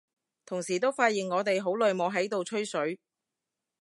[0.47, 2.99] 同時都發現我哋好耐冇喺度吹水，